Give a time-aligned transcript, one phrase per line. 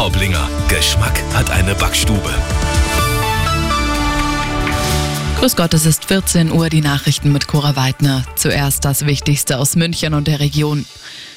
[0.00, 0.48] Traublinger.
[0.70, 2.30] Geschmack hat eine Backstube.
[5.38, 8.24] Grüß Gott, es ist 14 Uhr, die Nachrichten mit Cora Weidner.
[8.34, 10.86] Zuerst das Wichtigste aus München und der Region.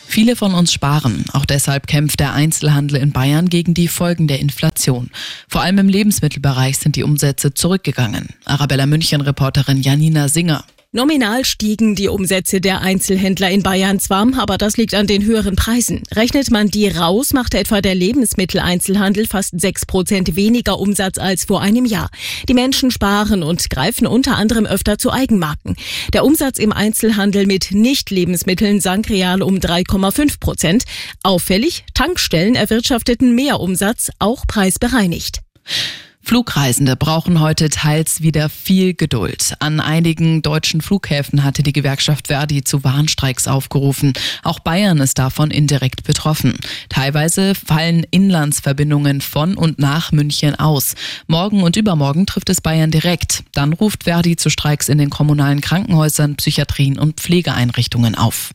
[0.07, 1.25] Viele von uns sparen.
[1.33, 5.09] Auch deshalb kämpft der Einzelhandel in Bayern gegen die Folgen der Inflation.
[5.49, 8.29] Vor allem im Lebensmittelbereich sind die Umsätze zurückgegangen.
[8.45, 10.63] Arabella München-Reporterin Janina Singer.
[10.95, 15.55] Nominal stiegen die Umsätze der Einzelhändler in Bayern zwar, aber das liegt an den höheren
[15.55, 16.03] Preisen.
[16.13, 21.61] Rechnet man die raus, machte etwa der Lebensmitteleinzelhandel fast sechs Prozent weniger Umsatz als vor
[21.61, 22.11] einem Jahr.
[22.47, 25.77] Die Menschen sparen und greifen unter anderem öfter zu Eigenmarken.
[26.13, 30.83] Der Umsatz im Einzelhandel mit Nicht-Lebensmitteln sank real um 3,5 Prozent.
[31.23, 35.39] Auffällig, Tankstellen erwirtschafteten mehr Umsatz, auch preisbereinigt.
[36.25, 39.55] Flugreisende brauchen heute teils wieder viel Geduld.
[39.59, 44.13] An einigen deutschen Flughäfen hatte die Gewerkschaft Verdi zu Warnstreiks aufgerufen.
[44.41, 46.57] Auch Bayern ist davon indirekt betroffen.
[46.87, 50.95] Teilweise fallen Inlandsverbindungen von und nach München aus.
[51.27, 53.43] Morgen und übermorgen trifft es Bayern direkt.
[53.51, 58.51] Dann ruft Verdi zu Streiks in den kommunalen Krankenhäusern, Psychiatrien und Pflegeeinrichtungen auf.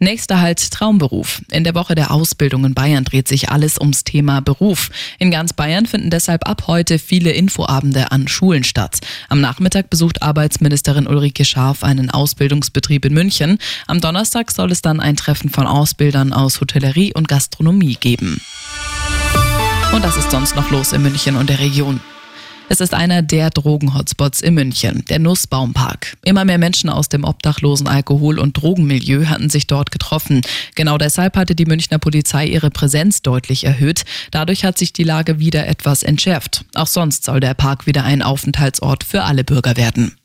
[0.00, 1.42] Nächster Halt Traumberuf.
[1.50, 4.90] In der Woche der Ausbildung in Bayern dreht sich alles ums Thema Beruf.
[5.18, 9.00] In ganz Bayern finden deshalb ab heute viele Infoabende an Schulen statt.
[9.28, 13.58] Am Nachmittag besucht Arbeitsministerin Ulrike Scharf einen Ausbildungsbetrieb in München.
[13.86, 18.40] Am Donnerstag soll es dann ein Treffen von Ausbildern aus Hotellerie und Gastronomie geben.
[19.92, 22.00] Und das ist sonst noch los in München und der Region.
[22.70, 26.18] Es ist einer der Drogen-Hotspots in München, der Nussbaumpark.
[26.22, 30.42] Immer mehr Menschen aus dem obdachlosen Alkohol- und Drogenmilieu hatten sich dort getroffen.
[30.74, 34.04] Genau deshalb hatte die Münchner Polizei ihre Präsenz deutlich erhöht.
[34.32, 36.66] Dadurch hat sich die Lage wieder etwas entschärft.
[36.74, 40.18] Auch sonst soll der Park wieder ein Aufenthaltsort für alle Bürger werden.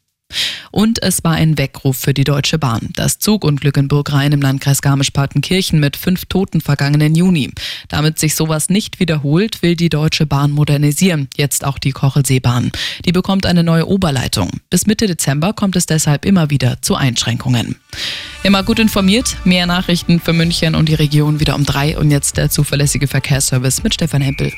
[0.72, 2.89] Und es war ein Weckruf für die Deutsche Bahn.
[2.95, 7.52] Das Zugunglück in Burgrhein im Landkreis Garmisch-Partenkirchen mit fünf Toten vergangenen Juni.
[7.88, 11.28] Damit sich sowas nicht wiederholt, will die Deutsche Bahn modernisieren.
[11.36, 12.72] Jetzt auch die Kochelseebahn.
[13.06, 14.50] Die bekommt eine neue Oberleitung.
[14.70, 17.75] Bis Mitte Dezember kommt es deshalb immer wieder zu Einschränkungen.
[18.44, 19.38] Immer gut informiert.
[19.46, 21.97] Mehr Nachrichten für München und die Region wieder um drei.
[21.97, 24.52] Und jetzt der zuverlässige Verkehrsservice mit Stefan Hempel.